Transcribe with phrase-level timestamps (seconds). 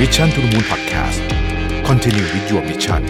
[0.00, 1.20] Mission to the Moon Podcast
[1.88, 3.02] Continue with your mission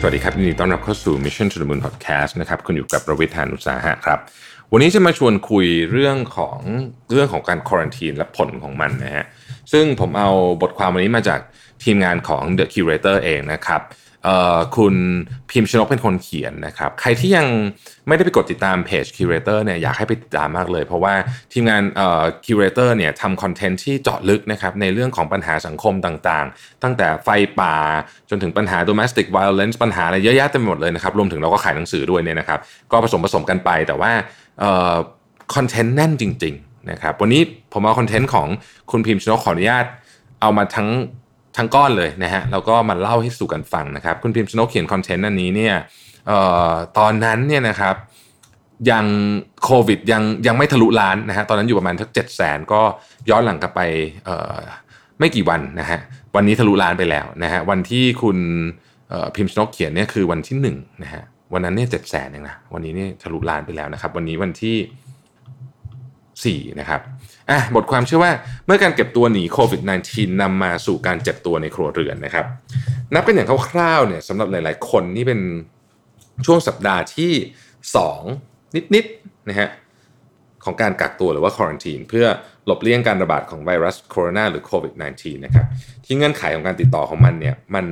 [0.00, 4.18] สวัสดีครับยินดีต้อนรับเข้าสู่ Mission to the Moon Podcast นะครับคุณอยู่กับประวิทยานุสาหะครับ
[4.72, 6.58] วันนี้จะมาชวนคุยเรื่องของ
[7.10, 9.24] เรื่องของการควอนตีนและผลของมันนะฮะ
[9.72, 10.30] ซึ่งผมเอา
[10.62, 11.40] บทความวันนี้มาจาก
[11.84, 13.80] ทีมงานของ The Curator เองนะครับ
[14.76, 14.94] คุณ
[15.50, 17.46] พิมพ์ชนกเป็นคนเขียนนะครับ ใครที่ยัง
[18.08, 21.14] ไม่ได้ไปกดติดตามเพจ Curator เนี่ยอยากให้ไปติดตามมากเลย เพราะว่า
[21.52, 27.28] ทีมงานเอ่อ Curator เนี่ยทำคอนเทนต์ที่เจาะลึกนะครับในเรื่องของปัญหาสังคมต่างๆ ตั้งแต่ไฟ
[27.60, 27.76] ป่า
[28.30, 32.60] จนถึงปัญหา domestic violence ปัญหาอะไรเยอะแยะเต็มไปหมดเลยนะครับ รวมถึงเราก็ขายหนังสือด้วยเนี่ยนะครับ
[32.92, 34.12] ก็ผสมผสมกันไปแต่ว่า
[34.60, 34.94] เอ่อ
[35.54, 38.46] คอนเทนต์แน่นจริง ๆ นะครับ วันนี้ผมเอาคอนเทนต์ของ
[38.90, 39.84] คุณพิมพ์ชนกขออนุญาต
[40.40, 40.88] เอามาทั้ง
[41.56, 45.74] ทั้งก้อนเลยนะฮะแล้วก็มาเล่าให้สู่กันฟังนะครับ คุณพิมพ์ชนกเขียนคอนเทนต์อันนี้เนี่ย
[46.30, 46.32] อ
[46.70, 47.96] อตอนนั้นเนี่ยนะครับ
[48.90, 49.06] ยัง
[49.64, 52.80] โควิดยังยังไม่ทะลุล้านนะฮะตอนนั้นอยู่ประมาณทักเจ็ดแสนก็
[53.30, 53.80] ย้อนหลังกลับไป
[55.18, 55.98] ไม่กี่วันนะฮะ
[56.36, 58.38] วันนี้ทะลุล้านไปแล้วนะฮะวันที่คุณ
[59.36, 67.00] พิมพ์ชนกเขียนเนี่ยคือวันที่หนึ่งนะฮะวันนั้นเนี่ยเจ็ดแสนเองนะวันนี้เนี่ยทะลุล้านไปแล้วนะครับ วันนี้วันที่4นะครับ
[67.50, 68.32] อะบทความชื่อว่า
[68.66, 72.46] เมื่อการเก็บตัวหนีโควิด -19 นำมาสู่การเจ็บตัวในครัวเรือนนะครับ
[73.14, 75.40] นับกันอย่างคร่าวๆเนี่ยสำหรับหลาย ๆ คนนี่เป็น
[76.46, 77.32] ช่วงสัปดาห์ที่
[78.10, 79.68] 2 นิดๆนะฮะ
[80.64, 82.26] ของการกักตัวหรือว่าควอนตีนเพื่อ
[82.66, 85.66] หลบเลี่ยงการระบาดของไวรัสโคโรนาหรือโควิด -19 นะครับ
[86.04, 87.86] ที่เงื่อนไขของการติดต่อของมันเนี่ยมัน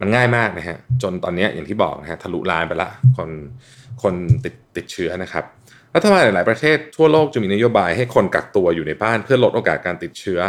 [0.00, 3.30] มันง่ายมากนะฮะจนตอนนี้อย่างที่บอกนะฮะทะลุล้านไปละคน
[4.02, 5.44] คนติดติดเชื้อนะครับ
[5.96, 10.40] รัฐบาลหลาย ๆ ประเทศทั่วโลกจะมีนโยบายให้คนกักตัวอยู่ในบ้านเพื่อลดโอกาสการติดเชื้อ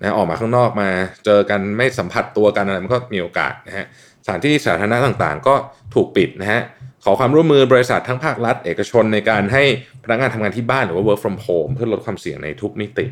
[0.00, 0.88] นะออกมาข้างนอกมา
[1.24, 3.86] เจอกันไม่สัมผัสตัวกันอะไรมันก็มีโอกาสนะฮะ
[4.24, 5.54] สถานที่สาธารณะต่างๆ ก็
[5.94, 6.60] ถูกปิดนะฮะ
[7.04, 9.64] ขอความร่วมมือบริษัททั้งภาครัฐ เอกชนในการให้
[10.04, 13.06] พนักงานทำงานที่บ้านหรือว่า work from home เพื่อลดความเสี่ยงในทุกมิติ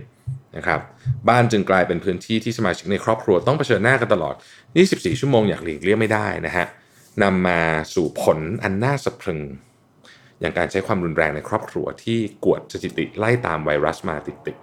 [0.57, 0.81] นะครับ
[1.29, 4.35] บ้านจึงกลายเป็นพื้นที่ที่สมาชิกในครอบครัวต้องเผชิญหน้ากันตลอด
[4.77, 6.67] 24 ชั่วโมงอย่างหลีกเลี่ยงไม่ได้นะฮะ
[7.23, 7.61] นำมา
[7.95, 9.41] สู่ผลอันน่าสะพรึง
[10.41, 14.57] อย่างการใช้ความรุนแรงในครอบครัวที่กวดสถิติไล่ตามไวรัสมาติด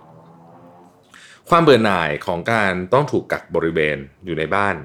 [0.72, 4.76] ๆความเบื่อหน่ายของการต้องถูกกักบริเวณอยู่ในบ้าน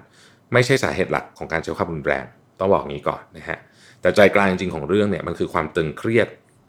[0.53, 2.25] ไม่ใช่สาเหตุหลักของการใช้ความรุนแรง
[2.59, 3.59] ต้องบอกงี้ก่อนนะฮะ
[4.01, 6.29] แต่ใจกลางจริงๆของเรื่องเนี่ยมันคือความตึงเครียด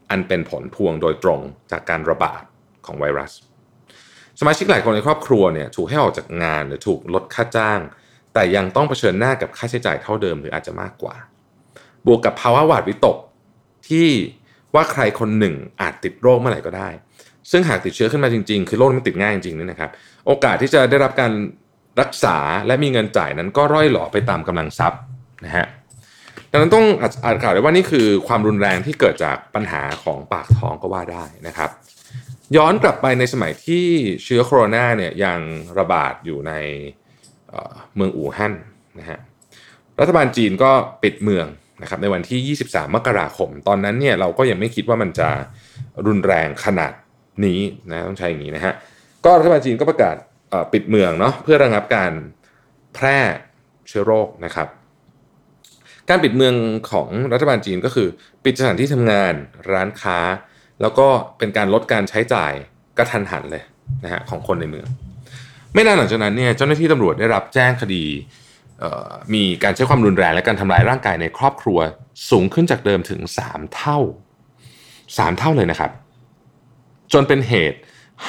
[0.10, 1.40] อันเป็นผลพวงโดยตรง
[1.72, 2.44] จากการระบาด
[2.86, 3.32] ของไวรัส
[4.40, 7.80] สมาชิกหลายคนในครอบครัวเนี่ยถูกให้ออกจากงานหรือถูกลดค่าจ้าง
[8.34, 11.16] แต่ยังต้องเผชิญหน้ากับค่าใช้จ่ายเท่าเดิมหรืออาจจะมากกว่า
[12.06, 13.18] บวกกับภาวะหวาดวิตก
[13.90, 14.08] ที่
[14.76, 16.90] ว่าใครคนหนึ่งอาจติดโรคเมื่อไหร่ก็ได้
[17.52, 19.92] ซึ่งหากติดเชื้อขึ้นมาจริงๆ คือโรคมันติดง่ายจริงๆนี่นะครับ
[20.28, 21.32] โอกาสที่จะได้รับการ
[22.02, 25.02] รักษาและมีเงินจ่ายนั้นก็ร่อยหล่อไปตามกำลังทรัพย์
[25.46, 25.66] นะฮะ
[26.52, 26.86] ดังนั้นต้อง
[27.26, 31.70] อ่านข่าวได้ว่านี่คือความรุนแรงที่เกิดจากปัญหาของปากท้องก็ว่าได้นะครับ
[32.58, 33.86] ย้อนกลับไปในสมัยที่
[34.24, 35.40] เชื้อโคโรนาเนี่ยยัง
[35.80, 36.54] ระบาดอยู่ใน
[37.50, 38.54] เเมืองอู่ฮั่น
[39.00, 39.20] นะฮะ
[40.00, 40.72] รัฐบาลจีนก็
[41.04, 41.46] ปิดเมือง
[41.82, 45.30] นะครับในวันที่ 23 มกราคม ตอนนั้นเนี่ยเราก็ยังไม่คิดว่ามันจะ
[46.08, 46.94] รุนแรงขนาด
[47.46, 47.60] นี้
[47.92, 48.74] นะต้องใช้อย่างนี้นะฮะ
[49.26, 50.16] ก็รัฐบาลจีนก็ประกาศ
[50.74, 52.12] ปิดเมืองเนาะเพื่อระงับการ
[52.96, 53.20] แพร่
[53.88, 54.68] เชื้อโรคนะครับ
[56.10, 56.56] การปิดเมือง
[56.92, 58.08] ของรัฐบาลจีนก็คือ
[58.44, 59.34] ปิดสถานที่ทำงาน
[59.72, 60.20] ร้านค้า
[60.82, 61.08] แล้วก็
[61.38, 62.54] เป็นการลดการใช้จ่าย
[62.98, 63.64] กระทันหันเลย
[64.04, 64.88] นะฮะของคนในเมือง
[65.74, 68.06] ไม่นานหลังจากนั้นเนี่ยเจ้าหน้าที่ตำรวจได้รับแจ้งคดี
[69.34, 71.80] มีการใช้ความรุนแรงและการทำลายร่างกายในครอบครัว
[72.30, 74.00] สูงขึ้นจากเดิมถึง 3 เท่า
[74.68, 75.92] 3 เท่าเลยนะครับ
[77.14, 77.80] จนเป็นเหตุ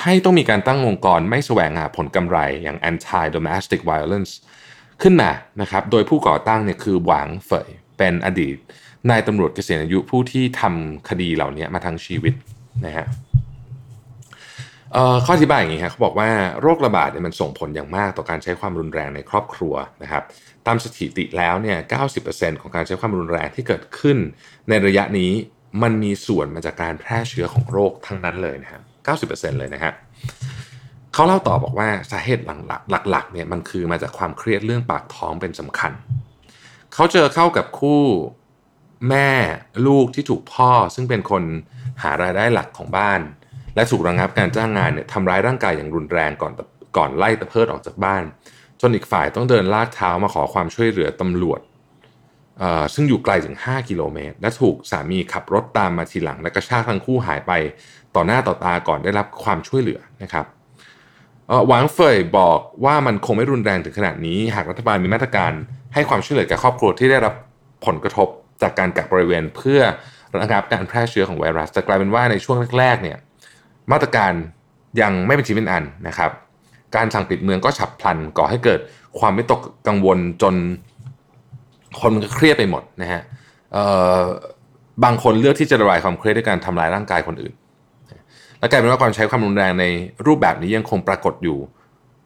[0.00, 4.32] ให้ต้องมีการตั้งองค์กรไม่แสวงหาผลกำไรอย่าง anti domestic violence
[5.02, 8.56] ขึ้นมานะครับ โดยผู้ก่อตั้งเนี่ยคือหวางเฟยเป็นอดีต
[9.10, 12.34] นายตำรวจเกษียณอายุผู้ที่ทำคดีเหล่านี้มาทั้งชีวิต
[12.86, 13.06] นะฮะ
[15.24, 20.22] ข้ออธิบายอย่างนี้ครับเขาบอกว่าโรคระบาดเนี่ยมันส่งผลอย่างมากต่อการใช้ความรุนแรงในครอบครัวนะครับ
[20.66, 21.78] ตามสถิติแล้วเนี่ย
[22.20, 24.18] 90%ของการใช้ความรุนแรงที่เกิดขึ้น
[24.68, 25.32] ในระยะนี้
[25.82, 28.82] มันมีส่วนมาจากการแพร่เชื้อของโรคทั้งนั้นเลยนะครับ
[29.30, 29.92] 90%เลยนะฮะ
[31.12, 32.44] เขาเล่าต่อบอกว่าสาเหตุ
[33.10, 35.92] หลักๆเนี่ยมันคือมาจากความเครียดเรื่องปากท้องเป็นสำคัญ
[36.94, 38.02] เขาเจอเข้ากับคู่
[39.08, 39.30] แม่
[39.86, 41.42] ลูกที่ถูกพ่อซึ่งเป็นคน
[42.02, 43.20] หารายได้หลักของบ้าน
[43.74, 46.52] และถูกระงงับการจ้างงานเนี่ยทำร้ายร่างกายอย่างรุนแรงก่อน
[46.96, 48.22] ก่อนไล่ตะเพิดออกจากบ้าน
[48.80, 51.60] จนอีกฝ่ายต้องเดินลากเท้ามาขอความช่วยเหลือตำรวจ
[52.94, 57.52] ซึ่งอยู่ไกลถึง 5 กิโลเมตร และถูกสามีขับรถตามมาทีหลัง และกระชากทั้งคู่หายไป
[58.14, 60.46] ต่อหน้าต่อตาก่อนได้รับความช่วยเหลือนะครับ
[61.68, 65.52] หวังเฟยบอกว่ามันคงไม่รุนแรงถึงขนาดนี้ หากรัฐบาลมีมาตรการ
[65.94, 67.34] ให้ความช่วยเหลือแก่ครอบครัวที่ได้รับ
[67.86, 68.28] ผลกระทบ
[68.62, 69.80] จากการกักบริเวณเพื่อ
[70.38, 73.18] ระงับการแพร่เชื้อของไวรัสแต่กลายเป็นว่าในช่วงแรกๆเนี่ย
[73.92, 74.32] มาตรการ
[75.00, 76.30] ยังไม่เป็นชิ้นเป็นอันนะครับ
[76.96, 78.80] การสั่งปิดเมืองก็ฉับพลันก่อให้เกิด
[79.18, 80.54] ความไม่ตกกังวลจน
[82.00, 83.22] คนมันก็เครียดไปหมดนะฮะ
[85.04, 87.54] บางคนเลือกที่จะระบายความเครียดด้วยการทำลายร่างกายคนอื่น
[88.58, 89.84] และกลายเป็นว่าการใช้ความรุนแรงใน
[90.26, 91.58] รูปแบบนี้ยังคงปรากฏอยู่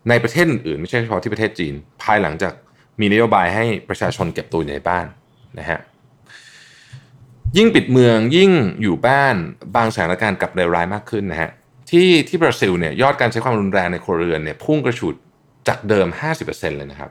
[0.08, 2.52] ในประเทศอื่นไม่ใช่เฉพาะที่ประเทศจีน ภายหลังจาก
[3.00, 5.06] มีนโยบายให้ประชาชนเก็บตัวอยู่ในบ้าน
[5.58, 5.78] นะฮะ
[7.56, 8.50] ยิ่งปิดเมืองยิ่ง
[8.82, 9.36] อยู่บ้าน
[9.76, 11.50] บางสถานการณ์กับเลวร้ายมากขึ้นนะฮะ
[11.90, 15.14] ที่ที่บราซิลเนี่ยยอดการใช้ความรุนแรงในครัวเรือนเนี่ยพุ่งกระฉูด
[15.68, 16.06] จากเดิม
[16.42, 17.10] 50%เลยนะครับ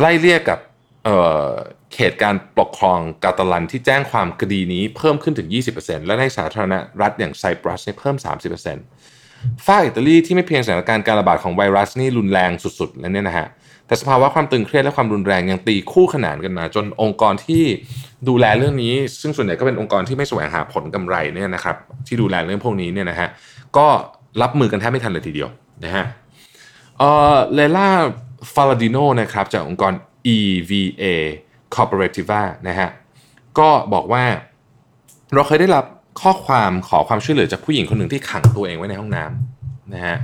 [0.00, 0.58] ไล่เรียกกับ
[1.04, 5.48] เเขตการปกครองกาตาลันที่แจ้งความคดีนี้เพิ่มขึ้นถึง
[5.78, 8.16] 20%และในสาธารณรัฐอย่างไซปรัสเนี่ยเพิ่ม
[8.90, 13.46] 30%ฝ้าอิตาลีที่ไม่เพียงสถานการณ์การระบาดของไวรัสนี่รุนแรงสุดๆแล้วเนี่ยนะฮะ
[13.86, 17.64] แต่สภาวะความตึงเครียดและความรุนแรงยังตีคู่ขนานกันมา จนองค์กรที่
[18.28, 21.76] ดูแลเรื่องนี้ ซึ่งส่วนใหญ่ก็เป็นองค์กรที่ไม่แสวงหาผลกำไรเนี่ยนะครับ
[22.06, 23.28] ที่ดูแลเรื่องพวกนี้เนี่ยนะฮะ
[23.76, 23.86] ก็
[24.42, 25.48] รับมือกันแทบไม่ทันเลยทีเดียว
[25.84, 26.04] นะฮะ
[26.98, 27.02] เอ
[27.34, 27.88] อเลล่า
[28.54, 29.92] ฟาลาดิโนนะครับจากองค์กร
[30.36, 31.04] EVA
[31.74, 32.88] Cooperativa นะฮะ
[33.58, 34.24] ก็บอกว่า
[35.34, 35.84] เราเคยได้รับ
[36.20, 40.16] ข้อความขอความช่วยเหลือจากผู้หญิงคนหนึ่งที่ขังตัวเองไว้ในห้องน้ำนะฮะ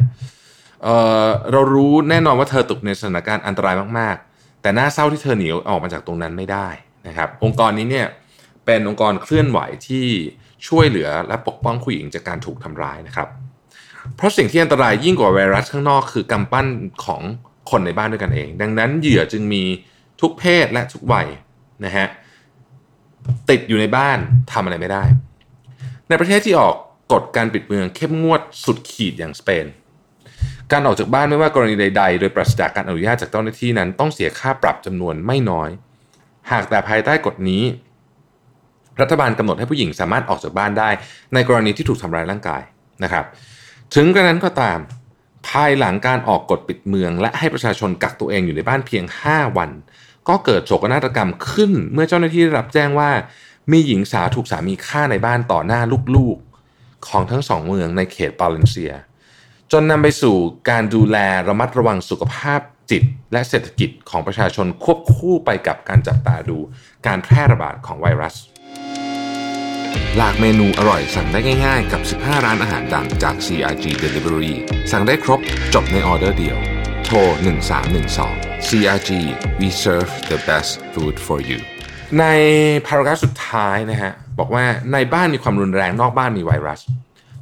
[0.83, 6.69] เเรารู้แน่นอนว่าเธอตกในสถานการณ์อันตรายมาก ๆ แต่น่าเศร้าที่เธอหนีออกมาจากตรงนั้นไม่ได้
[7.09, 8.07] นะครับองค์กรนี้เนี่ย
[8.67, 10.07] เป็นองค์กรเคลื่อนไหวที่
[10.69, 13.29] ช่วยเหลือและปกป้องผู้หญิงจากการถูกทำร้ายนะครับ
[14.17, 16.67] เพราะสิ่งที่อันตรายยิ่งกว่าไวรัสข้างนอกคือกำปั้น
[17.05, 17.23] ของ
[17.71, 19.63] คนในบ้านด้วยกันเอง ดังนั้นเหยื่อจึงมี
[20.21, 21.27] ทุกเพศและทุกวัย
[21.85, 22.07] นะฮะ
[23.51, 24.19] ติดอยู่ในบ้าน
[24.53, 25.05] ทำอะไรไม่ได้
[26.09, 26.75] ในประเทศที่ออก
[27.13, 29.67] กฎการปิดเมืองเข้มงวดสุดขีดอย่างสเปน
[30.73, 35.71] การออกจากบ้านไม่ว่ากรณีใด ๆ โดยปราศจากการอนุญาตจากเจ้าหน้าที่นั้น ต้องเสียค่าปรับจำนวนไม่น้อย
[36.53, 37.63] หากแต่ภายใต้กฎนี้
[39.01, 40.91] รัฐบาลกำหนดให้ผู้หญิงสามารถออกจากบ้านได้
[41.35, 42.63] ในกรณีที่ถูกทำร้ายร่างกาย
[43.03, 43.25] นะครับ
[43.95, 44.79] ถึงกระนั้นก็ตาม
[45.49, 49.71] ภายหลังการออกกฎปิดเมือง และให้ประชาชนกักตัวเองอยู่ในบ้านเพียง 5 วัน
[50.29, 53.11] ก็เกิดโศกนาฏกรรมขึ้น เมื่อเจ้าหน้าที่ได้รับแจ้งว่า
[53.73, 55.81] มีหญิงสาวถูกสามีฆ่าในบ้านต่อหน้า
[56.17, 58.93] ลูกๆ ของทั้งสองเมืองในเขตปาเลนเซีย
[59.73, 60.37] จนนำไปสู่
[60.71, 61.17] การดูแล
[61.49, 62.61] ระมัดระวังสุขภาพ
[62.91, 63.03] จิต
[63.33, 66.59] และเศรษฐกิจของประชาชนควบคู่ไปกับการจับตาดู
[67.07, 68.35] การแพร่ระบาดของไวรัส
[70.17, 74.55] หลากเมนูอร่อยสั่งได้ง่ายๆ กับ 15 ร้านอาหารดังจาก CRG Delivery
[74.93, 75.41] สั่งได้ครบ
[75.75, 76.59] จบในออเดอร์เดียว
[77.05, 77.17] โทร
[77.95, 79.11] 1312 CRG
[79.61, 81.59] we serve the best food for you
[82.19, 82.25] ใน
[82.87, 86.81] พารากราฟสุดท้ายนะฮะบอกว่าในบ้านมีความรุนแรงนอกบ้านมีไวรัส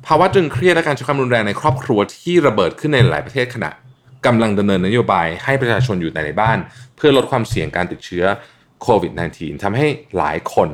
[0.07, 3.71] ภาวะตึงเครียดและการใช้ความรุนแรงในครอบครัวที่ระเบิดขึ้นในหลายประเทศขณะ
[4.27, 6.59] กำลังดำเนินนโยบายให้ประชาชนอยู่ในบ้าน
[6.97, 8.25] เพื่อลดความเสี่ยงการติดเชื้อ
[8.83, 9.87] โควิด -19 ทำให้
[10.17, 10.69] หลายคน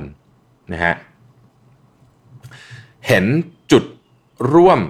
[0.72, 0.94] นะฮะ
[3.06, 3.24] เห็น
[3.72, 3.84] จุด
[4.54, 4.80] ร่วม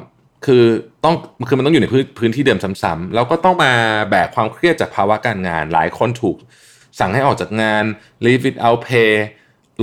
[0.47, 0.65] คือ
[1.05, 1.15] ต้อง
[1.49, 3.73] คือมันต้องอยู่ในพื้นพื้นที่เดิมซ้ำๆแล้วก็ต้องมา
[4.11, 6.37] แบกความเครียดจากภาวะการงาน หลายคนถูก
[6.99, 7.85] สั่งให้ออกจากงาน
[8.25, 9.13] leave it out pay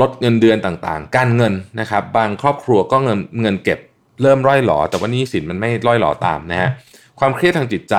[0.01, 3.79] ลดเงินเดือนต่างๆ การเงินนะครับ บางครอบครัวก็เงินเงินเก็บ
[4.21, 6.69] เริ่มร่อยหลอ แต่ว่านี้สินมันไม่ร่อยหลอตามนะฮะ
[7.19, 7.95] ความเครียดทางจิตใจ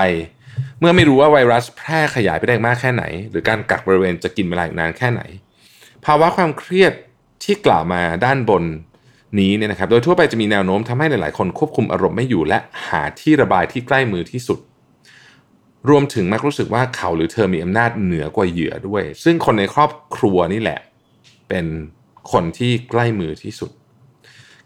[0.81, 5.23] เมื่อไม่รู้ว่าไวรัสแพร่ขยายไปได้มากแค่ไหน หรือการกักบริเวณจะกินเวลาอีกนานแค่ไหน
[6.05, 6.93] ภาวะความเครียด
[7.45, 8.65] ที่กล่าวมาด้านบน
[9.41, 14.59] นี้เนี่ยนะครับ โดยทั่วไปจะมีแนวโน้มทำให้หลายๆ คนควบคุมอารมณ์ไม่อยู่ และหาที่ระบายที่ใกล้มือที่สุด
[15.89, 20.81] รวมถึงมักรู้สึกว่าเขาหรือเธอมีอำนาจเหนือกว่าเหยื่อด้วย ซึ่งคนในครอบครัวนี่แหละ
[21.49, 21.67] เป็น
[22.33, 23.71] คนที่ใกล้มือที่สุด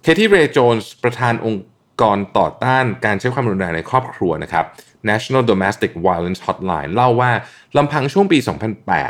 [0.03, 1.65] เคที่เรย์โจนส์ประธานองค์
[2.01, 4.65] กรต่อต้านการใช้ความรุนแรงในครอบครัวนะครับ
[5.11, 7.31] National Domestic Violence Hotline เล่าว่า
[7.77, 8.39] ลำพังช่วงปี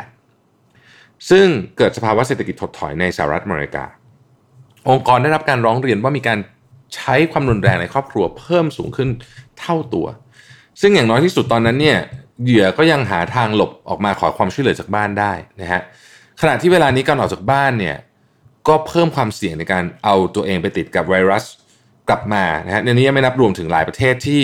[0.09, 1.47] 2008 ซึ่ง
[1.77, 3.85] เกิดสภาวะเศรษฐกิจถดถอยในสหรัฐอเมริกา
[4.91, 6.39] องค์กรได้รับการร้องเรียนว่ามีการ
[6.95, 9.09] ใช้ความรุนแรงในครอบครัวเพิ่มสูงขึ้น
[9.61, 10.07] เท่าตัว
[10.81, 11.99] ซึ่งอย่างน้อยที่สุดตอนนั้นเนี่ย
[12.45, 15.83] เหยื่อก็ยังหาทางหลบออกมาขอความช่วยเหลือจากบ้านได้นะฮะ
[16.41, 17.97] ขณะที่เวลานี้การออกจากบ้านเนี่ย
[18.69, 21.45] ก็เพิ่มความเสี่ยงในการเอาตัวเองไปติดกับไวรัส
[22.09, 24.43] กลับมานะฮะในนี้ไม่นับรวมถึงหลายประเทศที่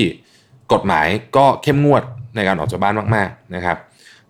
[0.72, 1.06] กฎหมาย
[1.36, 2.02] ก็เข้มงวด
[2.36, 3.76] ในการออกจากบ้านมากๆนะครับ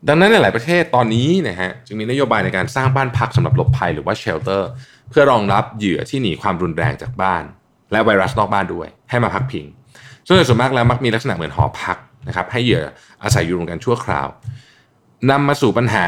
[0.09, 4.71] ดังนั้นในหลายประเทศตอนนี้นะฮะจึงมีนโยบายในการสร้างบ้านพักสำหรับหลบภัยหรือว่าเชลเตอร์
[5.11, 7.45] เพื่อรองรับเหยื่อที่หนีความรุนแรงจากบ้าน
[7.93, 9.67] และไวรัสนอกบ้านด้วย ให้มาพักพิง
[10.27, 11.97] ซึ่งโดยส่วนมากแล้วมักมีลักษณะเหมือนหอพัก
[12.29, 12.83] นะครับให้เหยื่อ
[13.23, 14.27] อาศัยอยู่รวมกันชั่วคราว
[15.31, 16.07] นำมาสู่ปัญหา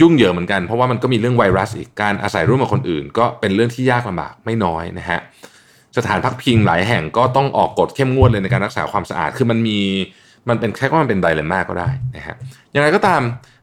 [0.00, 5.20] ยุ่งเหยิงเหมือนกัน เพราะว่ามันก็มีเรื่องไวรัสอีกการอาศัยร่วมกับคนอื่น ก็เป็นเรื่องที่ยากลำบากไม่น้อยนะฮะ
[5.96, 9.78] สถานพักพิงหลายแห่งก็ต้องออกกฎเข้มงวดเลยในการรักษาความสะอาดคือมันมี
[10.48, 12.36] มันเป็นแค่ว่ามันเป็นไดเลม่าก็ได้นะฮะ
[12.70, 13.22] อย่างไรก็ตาม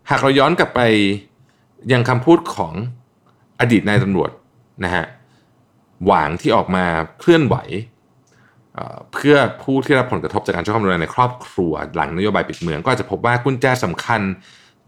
[0.10, 0.80] หากเราย้อนกลับไป
[1.92, 2.74] ยังคำพูดของ
[3.60, 4.32] อดีตนายตำรวจ
[4.84, 5.06] นะฮะ
[6.06, 6.86] หวางที่ออกมา
[7.20, 7.56] เคลื่อนไหว
[9.14, 14.22] เพื่อผู้ที่รับผลกระทบจากการใช้ความรุนแรงในครอบครัวหลังนโยบายปิดเมือง ก็อาจจะพบว่ากุญแจสำคัญ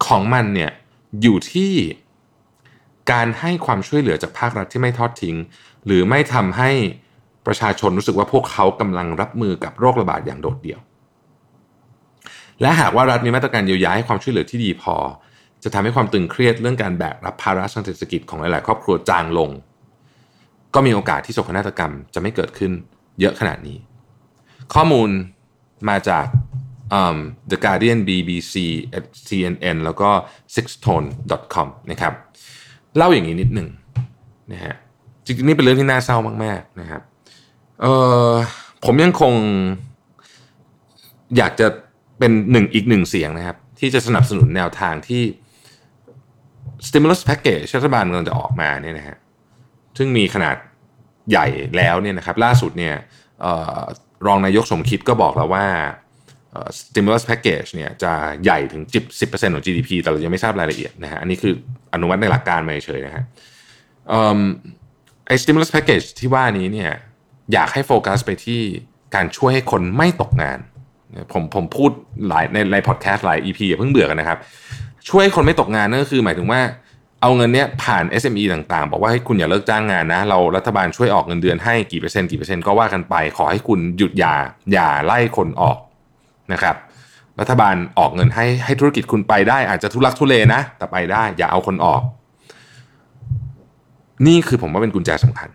[0.05, 0.71] ของมันเนี่ย
[1.21, 1.73] อยู่ที่
[3.11, 5.35] การให้ความช่วยเหลือจากภาครัฐที่ไม่ทอดทิ้ง
[5.85, 6.71] หรือไม่ทำให้
[7.47, 10.79] ประชาชนรู้สึกว่าพวกเขากำลังรับมือกับโรคระบาดอย่างโดดเดี่ยว
[12.61, 14.95] และหากว่ารัฐมีมาตรการเยียวยาให้ความช่วยเหลือที่ดีพอ
[15.63, 19.49] จะทำให้ความตึงเครียดเรื่องการแบกรับภาระทางเศรษฐกิจของหลาย ๆ ครอบครัวจางลง
[20.73, 22.71] ก็มีโอกาสที่โศกนาฏกรรมจะไม่เกิดขึ้น
[23.19, 23.77] เยอะขนาดนี้
[24.73, 25.09] ข้อมูล
[25.89, 26.25] มาจาก
[27.51, 28.55] The Guardian BBC
[29.27, 30.09] CNN แล้วก็
[30.55, 32.13] sixtone.com นะครับ
[32.97, 33.67] เล่าอย่างนี้นิดหนึ่ง
[34.51, 34.75] นะฮะ
[35.25, 37.01] จริงๆนี่เป็นเรื่องที่น่าเศร้ามากๆนะครับ
[37.81, 37.85] เอ
[38.29, 38.31] อ
[38.85, 39.33] ผมยังคง
[41.37, 41.67] อยากจะ
[42.19, 45.23] เป็นหนึ่งอีกหนึ่งเสียงนะครับ ที่จะสนับสนุนแนวทางที่
[46.87, 49.17] stimulus package รัฐบาลกำลังจะออกมาเนี่ยนะฮะ
[49.97, 50.55] ซึ่งมีขนาด
[51.29, 52.95] ใหญ่แล้วเนี่ยนะครับ ล่าสุดเนี่ย
[53.45, 53.81] ออ
[54.27, 55.65] รองนายกสมคิดก็บอกแล้วว่า
[56.79, 58.11] stimulus package เนี่ยจะ
[58.43, 58.83] ใหญ่ถึง
[59.19, 61.53] 10%ของ GDP แต่เรายังไม่ทราบรายละเอียดนะฮะอันนี้คือ
[61.93, 63.23] อนุมัติในหลักการมาเฉยนะฮะ
[65.27, 66.91] ไอ้ stimulus package ที่ว่านี้เนี่ย
[67.53, 68.61] อยากให้โฟกัสไปที่
[69.15, 70.59] การช่วยให้คนไม่ตกงาน
[71.33, 71.91] ผมผมพูด
[72.27, 74.39] หลายในในพอดแคสต์หลาย EP อย่าเพิ่งเบื่อกันนะครับ
[75.09, 76.61] ช่วยให้คนไม่ตกงานนั่นก็คือหมายถึงว่า
[77.21, 84.35] เอาเงินเนี้ยผ่าน SME ต่างๆ บอกว่าให้คุณอย่าเลิกจ้างงานนะ เรารัฐบาลช่วยออกเงินเดือนให้กี่เปอร์เซ็นต์กี่เปอร์เซ็นต์ก็ว่ากันไป ขอให้คุณหยุดอย่า
[84.73, 85.77] อย่าไล่คนออก
[86.53, 86.75] นะครับ
[87.39, 92.01] รัฐบาลออกเงินให้ให้ธุรกิจคุณไปได้อาจจะทุลักทุเลนะ แต่ไปได้ อย่าเอาคนออก
[94.27, 95.49] นี่คือผมว่าเป็นกุญแจสำคัญ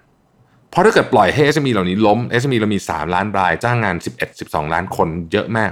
[0.70, 5.70] เพราะถ้าเกิดปล่อยให้ SME เหล่านี้ล้ม SME เรามี 3 ล้านราย จ้างงาน 11 12 ล้านคนเยอะมาก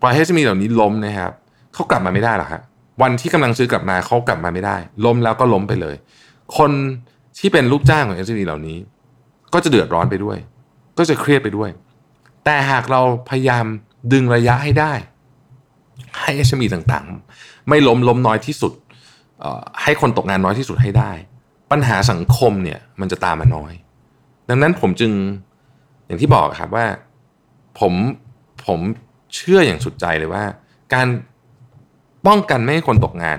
[0.00, 1.32] ปล่อยให้ SME เหล่านี้ล้มนะครับ
[1.74, 2.62] เขากลับมาไม่ได้หรอกฮะ
[3.02, 5.96] วันที่กำลังซื้อกลับมาเขากลับมาไม่ได้ ล้มแล้วก็ล้มไปเลย
[6.58, 6.70] คน
[7.38, 8.76] ที่เป็นลูกจ้างของ SME เหล่านี้
[9.54, 10.38] ก็จะเดือดร้อนไปด้วย
[10.98, 11.70] ก็จะเครียดไปด้วย
[12.44, 13.64] แต่หากเราพยายาม
[14.12, 14.92] ดึงระยะให้ได้
[16.18, 18.72] ให้ SME ต่างๆ ไม่ล้มล้มน้อยที่สุด
[19.82, 21.10] ให้คนตกงานน้อยที่สุดให้ได้
[21.70, 23.72] ปัญหาสังคมเนี่ยมันจะตามมาน้อย
[24.48, 25.12] ดังนั้นผมจึง
[26.06, 26.86] อย่างที่บอกครับว่า
[27.80, 27.92] ผม
[28.66, 28.78] ผม
[29.34, 30.44] เชื่ออย่างสุดใจเลยว่า
[30.94, 31.08] การ
[32.26, 33.38] ป้องกันไม่ให้คนตกงาน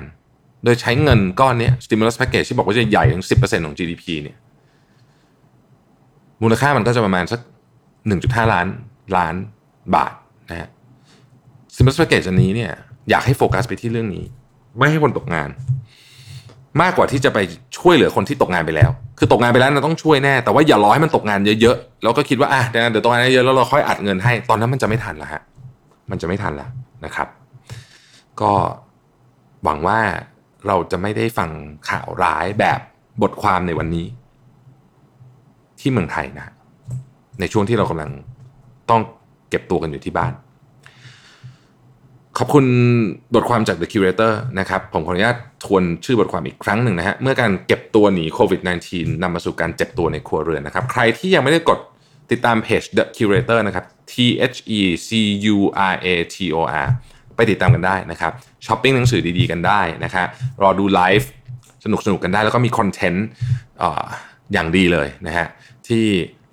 [0.63, 4.37] โดยใช้เงินก้อนนี้ stimulus package ที่บอกว่าจะใหญ่ถึง 10%ของ GDP เนี่ย
[6.41, 7.39] มูลค่ามันก็จะประมาณสัก
[7.97, 8.67] 1.5 ล้าน
[9.17, 9.35] ล้าน
[9.95, 10.13] บาท
[10.49, 10.69] นะฮะ
[11.73, 12.71] stimulus package อันนี้เนี่ย
[13.09, 14.25] อยากให้โฟกัสไปที่เรื่องนี้
[14.77, 15.49] ไม่ให้คนตกงาน
[16.81, 17.39] มากกว่าที่จะไป
[17.77, 25.41] ช่วยเหลือคนที่ตกงานไปแล้ว คือตกงานไปแล้วเราต้องช่วยแน่ แต่ว่าอย่ารอให้มันตกงานเยอะๆแล้วก็คิดว่าอะเดี๋ยวตกงานเยอะแล้วเราค่อยอัดเงินให้ ตอนนั้นมันจะไม่ทันละฮะ
[26.11, 26.67] มันจะไม่ทันละ
[27.05, 27.27] นะครับ
[28.41, 28.51] ก็
[29.63, 29.99] หวังว่า
[30.67, 31.49] เราจะไม่ได้ฟัง
[31.89, 32.79] ข่าวร้ายแบบ
[33.21, 34.05] บทความในวันนี้
[35.79, 36.53] ที่เมืองไทยนะ
[37.39, 38.11] ในช่วงที่เรากำลัง
[38.89, 39.01] ต้อง
[39.51, 40.33] เก็บตัวกันอยู่ที่บ้าน
[42.37, 42.65] ขอบคุณ
[43.33, 51.79] บทความจาก The Curator นะครับ ผมขออนุญาตทวนชื่อบทความอีกครั้งหนึ่งนะฮะ เมื่อการเก็บตัวหนีโควิด -19 นำมาสู่การเจ็บตัวในครัวเรือนนะครับ ใครที่ยังไม่ได้กด
[52.31, 54.13] ติดตามเพจ The Curator นะครับ T
[54.51, 55.09] H E C
[55.55, 55.57] U
[55.91, 56.87] R A T O R
[57.35, 58.31] ไปติดตามกันได้นะครับ
[58.65, 60.27] ช้อปปิ้งหนังสือดีๆกันได้นะครับ
[60.61, 61.29] รอดูไลฟ์
[61.83, 63.25] สนุกสนุกกันได้แล้วก็มีคอนเทนต์
[64.53, 65.47] อย่างดีเลยนะฮะ
[65.87, 66.05] ที่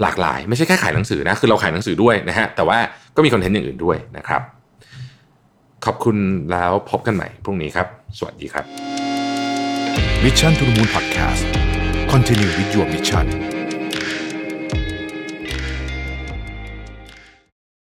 [0.02, 2.78] หลากหลาย ไม่ใช่แค่ขายหนังสือนะคือเราขายหนังสือด้วยนะฮะแต่ว่า
[3.16, 4.42] ก็มีคอนเทนต์อย่างอื่นด้วยนะครับ
[5.84, 6.16] ขอบคุณ
[6.52, 7.86] แล้วพบกันใหม่พรุ่งนี้ครับ
[8.18, 8.64] สวัสดีครับ
[10.24, 11.42] Mission to the Moon Podcast
[12.12, 13.57] Continue with your mission